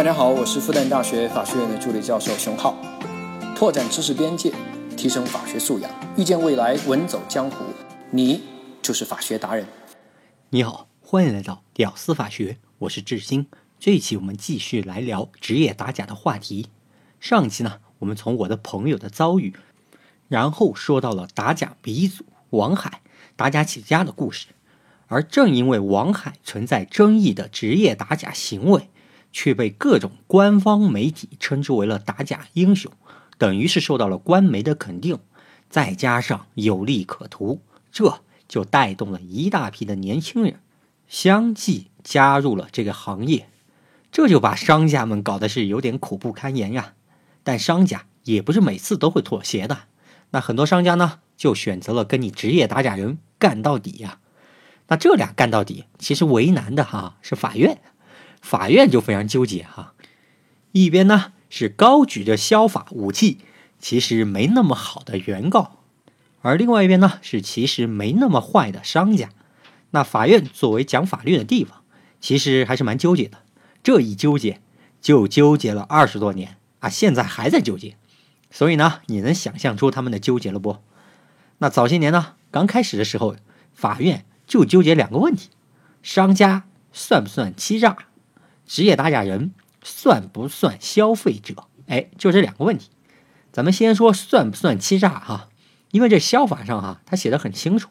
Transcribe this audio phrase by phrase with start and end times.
[0.00, 2.74] 大家好，我是复旦大学法学院的助理教授熊浩，
[3.54, 4.50] 拓展知识边界，
[4.96, 7.66] 提升法学素养，遇见未来，稳走江湖。
[8.10, 8.40] 你
[8.80, 9.66] 就是法学达人。
[10.48, 13.46] 你好，欢迎来到屌丝法学，我是志新。
[13.78, 16.68] 这一期我们继续来聊职业打假的话题。
[17.20, 19.54] 上期呢，我们从我的朋友的遭遇，
[20.28, 23.02] 然后说到了打假鼻祖王海
[23.36, 24.46] 打假起家的故事。
[25.08, 28.88] 而正因为王海存在争议的职业打假行为，
[29.32, 32.90] 却被各种官方媒体称之为了打假英雄，
[33.38, 35.18] 等于是受到了官媒的肯定，
[35.68, 37.60] 再加上有利可图，
[37.92, 40.60] 这就带动了一大批的年轻人
[41.06, 43.48] 相继加入了这个行业，
[44.10, 46.94] 这就把商家们搞得是有点苦不堪言呀。
[47.42, 49.84] 但商家也不是每次都会妥协的，
[50.30, 54.18] 那很多商家呢就选择了跟你职业打假人干到底呀。
[54.88, 57.80] 那这俩干到底，其实为难的哈是法院。
[58.40, 59.94] 法院就非常纠结哈，
[60.72, 63.38] 一边呢是高举着消法武器，
[63.78, 65.78] 其实没那么好的原告，
[66.42, 69.28] 而另外一边呢是其实没那么坏的商家。
[69.90, 71.82] 那法院作为讲法律的地方，
[72.20, 73.38] 其实还是蛮纠结的。
[73.82, 74.60] 这一纠结
[75.00, 77.96] 就纠结了二十多年啊，现在还在纠结。
[78.50, 80.78] 所以呢，你能想象出他们的纠结了不？
[81.58, 83.36] 那早些年呢，刚开始的时候，
[83.72, 85.48] 法院就纠结两个问题：
[86.02, 87.96] 商家算不算欺诈？
[88.70, 91.64] 职业打假人算不算消费者？
[91.88, 92.88] 哎，就这两个问题。
[93.50, 95.48] 咱们先说算不算欺诈哈，
[95.90, 97.88] 因为这消法上哈，他写的很清楚，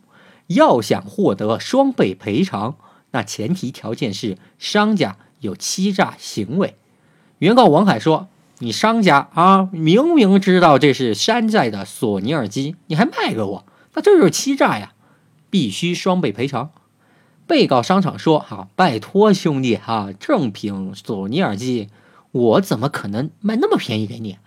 [0.47, 2.77] 要想获得双倍赔偿，
[3.11, 6.77] 那前提条件是商家有欺诈行为。
[7.39, 14.93] 原告王海说：“你商家啊，明明知道这是山寨的索尼耳机，你还卖给我，那这就是欺诈呀，
[15.49, 16.71] 必须双倍赔偿。”
[17.49, 21.89] 被告商场说：“哈，拜托兄弟哈，正品索尼耳机，
[22.31, 24.37] 我怎么可能卖那么便宜给你？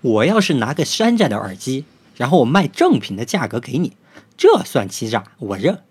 [0.00, 1.84] 我要是拿个山寨的耳机，
[2.16, 3.92] 然后我卖正品的价格给你，
[4.36, 5.84] 这算欺诈，我认。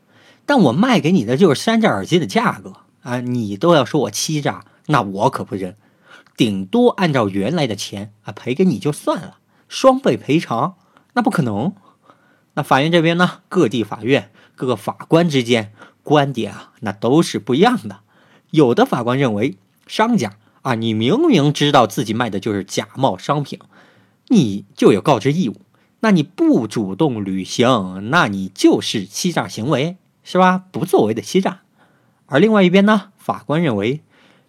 [0.46, 2.74] 但我卖给你的就是山寨耳机的价格
[3.04, 5.78] 啊，你都要说我欺诈，那我可不认。
[6.36, 9.38] 顶多按照原来的钱啊赔给你就算了，
[9.70, 10.76] 双倍赔偿
[11.14, 11.74] 那不可能。
[12.56, 15.72] 那法院这边呢，各地法院各个法官之间。”
[16.04, 18.02] 观点啊，那都是不一样的。
[18.52, 23.60] 有的法官认为，商家啊，你明明知道自己卖的就是假冒商品，
[24.28, 25.56] 你就有告知义务。
[26.02, 30.66] 那你不主动履行，那你就是欺诈行为，是吧？
[30.72, 31.62] 不作为的欺诈。
[32.26, 34.02] 而另外一边呢，法官认为，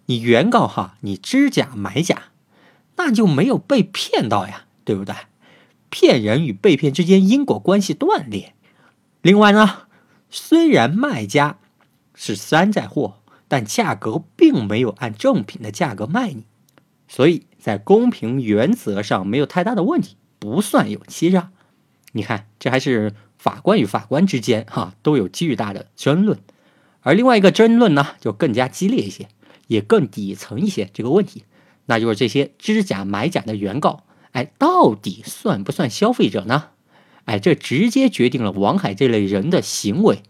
[0.07, 2.23] 你原告哈，你知假买假，
[2.97, 5.15] 那就没有被骗到呀，对不对？
[5.89, 8.53] 骗人与被骗之间因果关系断裂。
[9.21, 9.84] 另外呢？
[10.29, 11.57] 虽然卖家
[12.13, 16.45] 是山寨货，但价格并没有按正品的价格卖你，
[17.07, 21.51] 所以在公平原则上没有太大的问题，不算有欺诈。
[22.11, 26.39] 你看，这还是法官与法官之间哈都有巨大的争论，
[27.01, 29.27] 而另外一个争论呢就更加激烈一些，
[29.67, 31.43] 也更底层一些这个问题，
[31.85, 36.69] 那就是这些知假买假的原告，哎，到底算不算消费者呢？
[37.25, 40.21] 哎，这直接决定了王海这类人的行为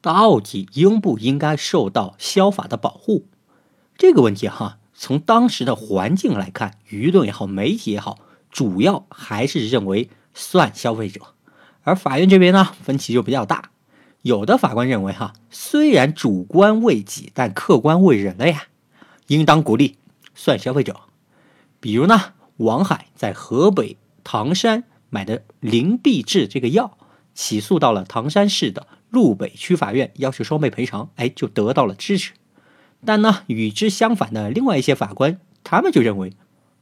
[0.00, 3.26] 到底应不应该受到消法的保护
[3.96, 4.78] 这个问题哈。
[4.96, 8.18] 从当时的环境来看，舆论也好，媒体也好，
[8.50, 11.20] 主要还是认为算消费者。
[11.82, 13.70] 而法院这边呢，分歧就比较大。
[14.22, 18.64] 有的法官认为哈，虽然主观为己，但客观为人了呀，
[19.28, 19.98] 应当鼓励
[20.34, 21.00] 算消费者。
[21.80, 24.84] 比如呢，王海在河北唐山。
[25.14, 26.98] 买的灵璧治这个药，
[27.34, 32.32] 起诉到了唐山市的路北区法院，要求双倍赔偿，哎，就得到了支持。
[33.04, 36.32] 但呢，与之相反的另外一些法官，他们就认为，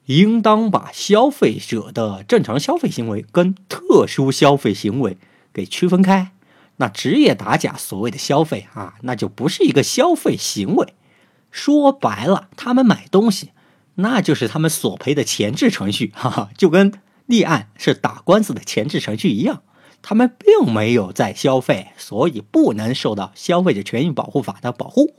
[0.07, 5.19] 应当把消费者的正常消费行为跟特殊消费行为
[5.53, 6.33] 给区分开。
[6.77, 10.95] 那职业打假所谓的消费啊，那就不是一个消费行为。
[11.51, 13.51] 说白了，他们买东西，
[13.97, 16.91] 那就是他们索赔的前置程序，哈哈，就跟。
[17.27, 19.63] 立案是打官司的前置程序一样，
[20.03, 25.15] 他们并没有在消费，所以不能受到消费者权益保护法的保护。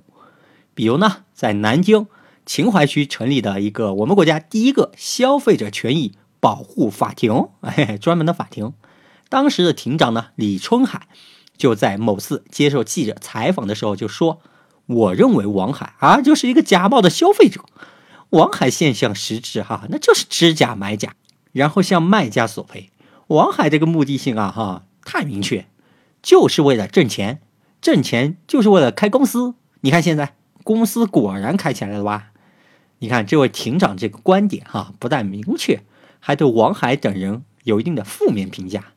[0.75, 2.07] 比如呢，在南京
[2.45, 8.73] 秦淮区成立的一个我们国家第一个消费者权益保护法庭，哎，专门的法庭。
[9.29, 11.07] 当时的庭长呢，李春海
[11.57, 14.41] 就在某次接受记者采访的时候就说
[14.85, 17.61] ：“我认为王海啊就是一个假冒的消费者。
[18.31, 21.15] 王海现象实质哈，那就是知假买假。”
[21.53, 22.89] 然后向卖家索赔，
[23.27, 25.65] 王海这个目的性啊，哈，太明确，
[26.21, 27.39] 就是为了挣钱，
[27.81, 29.55] 挣钱就是为了开公司。
[29.81, 32.31] 你看现在公司果然开起来了吧？
[32.99, 35.83] 你看这位庭长这个观点哈，不但明确，
[36.19, 38.93] 还对王海等人有一定的负面评价。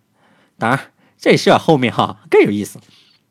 [0.59, 2.81] 当然，这事儿后面哈更有意思。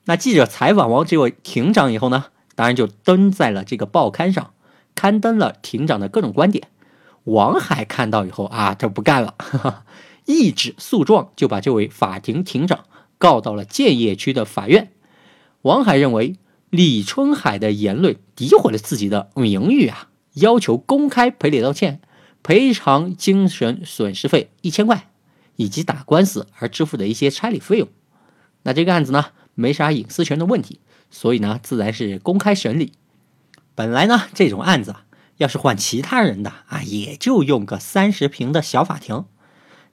[0.03, 4.53] 那记者采访完这位庭长以后呢，当然就登在了这个报刊上，
[4.93, 6.67] 刊登了庭长的各种观点。
[7.25, 9.35] 王海看到以后啊，他不干了，
[10.25, 12.85] 一纸诉状就把这位法庭庭长
[13.19, 14.91] 告到了建邺区的法院。
[15.61, 16.37] 王海认为
[16.69, 20.09] 李春海的言论诋毁了自己的名誉啊。
[20.33, 22.01] 要求公开赔礼道歉，
[22.43, 25.09] 赔偿精神损失费一千块，
[25.55, 27.87] 以及打官司而支付的一些差旅费用。
[28.63, 32.91] 那这个案子呢，没啥隐私权的问题，所以呢，自然是公开审理。
[33.75, 35.04] 本来呢，这种案子啊，
[35.37, 39.25] 要是换其他人的啊，也就用个三十平的小法庭，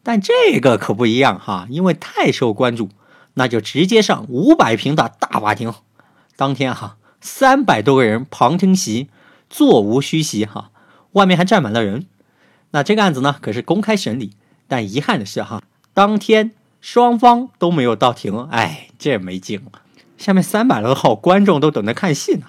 [0.02, 2.88] 但这个可不一样哈，因为太受关注，
[3.34, 5.72] 那就直接上五百平的大法庭。
[6.36, 9.08] 当天哈，三百多个人旁听席。
[9.54, 10.70] 座无虚席哈，
[11.10, 12.06] 外面还站满了人。
[12.70, 14.30] 那这个案子呢，可是公开审理，
[14.66, 15.62] 但遗憾的是哈，
[15.92, 19.60] 当天双方都没有到庭，哎，这没劲。
[20.16, 22.46] 下面三百多号观众都等着看戏呢。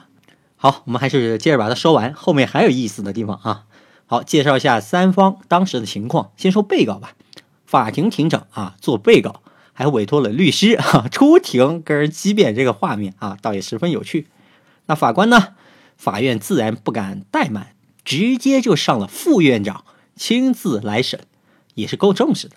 [0.64, 3.66] 好，我们还是接着把它说完，后面还有意思的地方啊。
[4.06, 6.32] 好，介绍一下三方当时的情况。
[6.38, 7.16] 先说被告吧，
[7.66, 9.42] 法庭庭长啊做被告，
[9.74, 14.28] 还委托了律师啊出庭跟人激辩，这个画面啊倒也十分有趣。
[14.86, 15.50] 那法官呢？
[15.98, 17.76] 法院自然不敢怠慢，
[18.06, 19.84] 直接就上了副院长
[20.16, 21.20] 亲自来审，
[21.74, 22.56] 也是够正式的。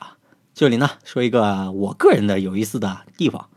[0.54, 3.48] 这里呢，说一个我个人的有意思的地方。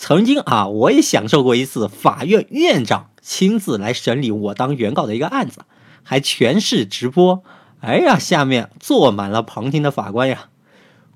[0.00, 5.62] 曾经啊，我也享受过一次法院院长亲自来审理我当原告的一个案子，
[6.04, 7.42] 还全市直播。
[7.80, 10.50] 哎呀，下面坐满了旁听的法官呀，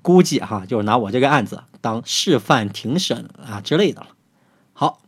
[0.01, 4.07] 估计哈就是拿我这个案子当示范庭审啊之类的了。
[4.73, 4.99] 好。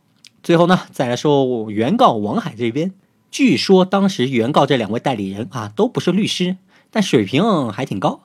[0.42, 2.94] 最后呢，再来说原告王海这边，
[3.30, 6.56] 据说当时原告这两位代理人啊都不是律师，
[6.90, 8.22] 但水平还挺高。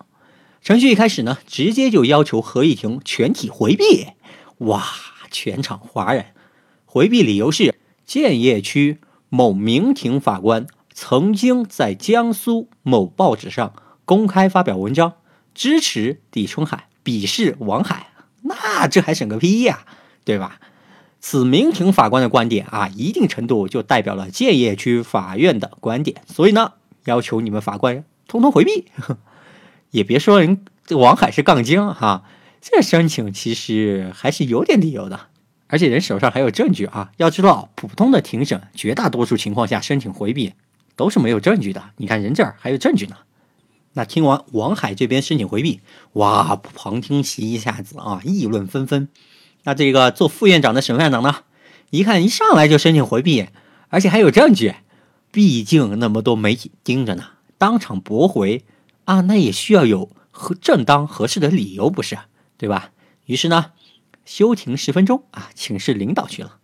[0.61, 4.05] 程序一开始呢，直接就要求合议庭全体回避，
[4.59, 4.85] 哇，
[5.31, 6.33] 全场哗然。
[6.85, 7.73] 回避理由是
[8.05, 8.99] 建邺区
[9.29, 13.73] 某民庭法官曾经在江苏某报纸上
[14.03, 15.13] 公开发表文章，
[15.55, 18.07] 支持李春海，鄙视王海。
[18.41, 19.85] 那这还审个屁呀，
[20.25, 20.59] 对吧？
[21.21, 26.73] 此民庭法官的观点啊，一定程度就代表了建邺区法院的观点，所以呢，
[27.05, 28.85] 要求你们法官通通回避。
[29.91, 32.23] 也别说人王海是杠精哈，
[32.61, 35.27] 这申请其实还是有点理由的，
[35.67, 37.11] 而且人手上还有证据啊。
[37.17, 40.53] 要知道，普通的庭审，绝大多数情况下申请回避
[40.95, 41.83] 都是没有证据的。
[41.97, 43.17] 你看人这儿还有证据呢。
[43.93, 45.81] 那听完王海这边申请回避，
[46.13, 49.09] 哇，旁听席一下子啊，议论纷纷。
[49.63, 51.37] 那这个做副院长的审判长呢，
[51.89, 53.47] 一看一上来就申请回避，
[53.89, 54.75] 而且还有证据，
[55.31, 57.23] 毕竟那么多媒体盯着呢，
[57.57, 58.63] 当场驳回
[59.05, 62.17] 啊，那也需要有合正当合适的理由，不是
[62.61, 62.91] 对吧？
[63.25, 63.71] 于是呢，
[64.23, 66.59] 休庭十分钟啊，请示领导去了。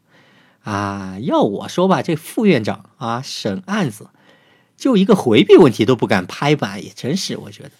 [0.62, 4.12] 啊，要我说吧，这副院长啊，审案子
[4.78, 7.72] 就一个回避问题都不敢拍板，也真是我觉得。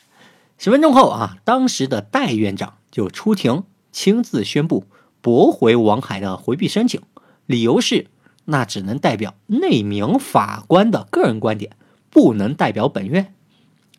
[0.58, 4.86] 十分钟后啊，当时的代院长就出庭亲自宣布。
[5.22, 7.02] 驳回王海的回避申请，
[7.46, 8.08] 理由是
[8.46, 11.78] 那只能代表那名法官的个人观点，
[12.10, 13.36] 不能代表本院。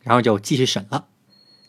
[0.02, 1.06] 然后就继续审了。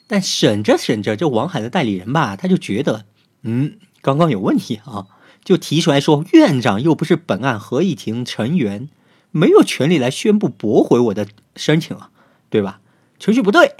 [0.09, 3.05] 但审着审着，这王海的代理人吧，他就觉得，
[3.43, 5.05] 嗯，刚刚有问题啊，
[5.43, 8.89] 就提出来说，院长又不是本案合议庭成员，
[9.29, 12.09] 没有权利来宣布驳回我的申请啊，
[12.49, 12.81] 对吧？
[13.19, 13.75] 程序不对。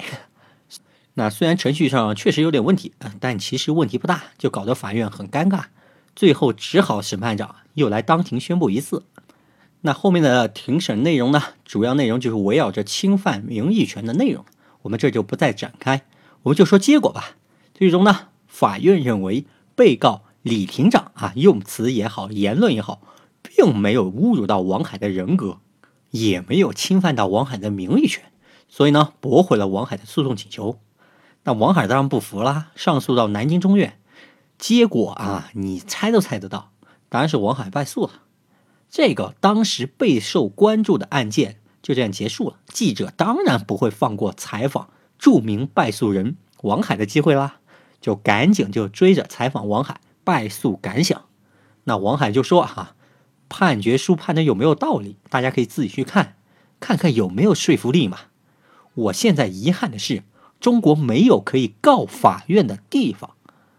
[1.15, 5.63] 那虽然程序上确实有点问题，但其实问题不大，就搞得法院很尴尬。
[6.15, 9.03] 最后只好审判长又来当庭宣布一次。
[9.81, 11.41] 那后面的庭审内容呢？
[11.65, 14.45] 主要内容就是围绕着侵犯名誉权的内容，
[14.83, 16.03] 我们这就不再展开，
[16.43, 17.35] 我们就说结果吧。
[17.73, 23.01] 最终呢，法院认为被告李庭长啊，用词也好，言论也好，
[23.41, 25.59] 并没有侮辱到王海的人格，
[26.11, 28.31] 也没有侵犯到王海的名誉权，
[28.67, 30.79] 所以呢，驳回了王海的诉讼请求。
[31.43, 33.99] 那王海当然不服啦，上诉到南京中院，
[34.57, 36.71] 结果啊，你猜都猜得到，
[37.07, 38.11] 当然是王海败诉了。
[38.89, 42.57] 这个当时备受关注的案件就这样结束了。
[42.67, 47.57] 记者当然不会放过采访著名败诉人王海的机会啦，
[48.01, 51.25] 就赶紧就追着采访王海败诉感想。
[51.83, 52.95] 那王海就说：“哈，
[53.47, 55.17] 判决书判的有没有道理？
[55.29, 56.37] 大家可以自己去看，
[56.79, 58.17] 看看有没有说服力嘛。
[58.95, 60.23] 我现在遗憾的是。”
[60.59, 63.31] 中国没有可以告法院的地方，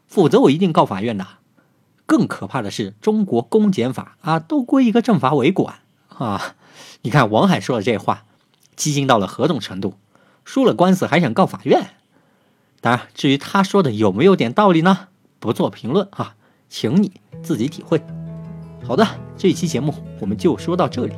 [0.07, 1.27] 否则我一定告法院的。
[2.07, 6.57] 更可怕的是，中国公检法啊，都归一个政法委管啊。
[7.03, 8.25] 你看王海说的这话，
[8.77, 9.93] 激进到了何种程度？
[10.53, 11.91] 输了官司还想告法院？
[12.81, 15.07] 当然，至于他说的有没有点道理呢？
[15.39, 16.35] 不做评论哈，
[16.69, 18.03] 请你自己体会。
[18.83, 21.13] 好的，这期节目我们就说到这里。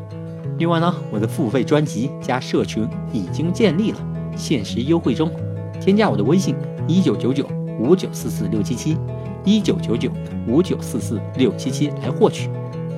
[0.59, 3.99] 另外呢，我的付费专辑加社群已经建立了，
[4.37, 5.33] 限时优惠中，
[5.81, 6.55] 添加我的微信
[6.87, 7.49] 一九九九
[7.81, 8.99] 五九四四六七七
[9.47, 10.12] 一九九九
[10.47, 12.51] 五九四四六七七来获取。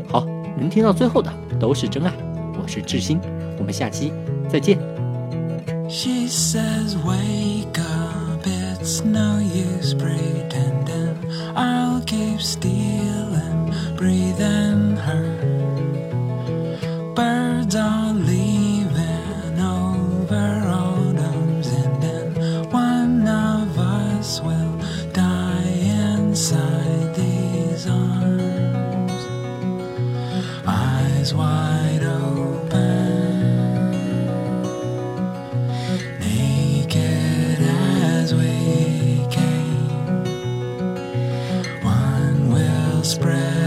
[0.08, 0.26] 好，
[0.58, 2.12] 能听到最后的都是真爱。
[2.60, 3.20] 我是志新，
[3.56, 4.12] 我们下期
[4.48, 4.93] 再见。
[5.94, 11.16] She says, Wake up, it's no use pretending.
[11.54, 15.24] I'll keep stealing, breathing her.
[17.14, 17.76] Birds
[43.04, 43.63] spread